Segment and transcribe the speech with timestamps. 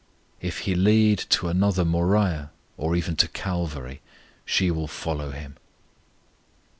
[0.41, 4.01] If He lead to another Moriah, or even to a Calvary,
[4.47, 5.57] she will follow Him.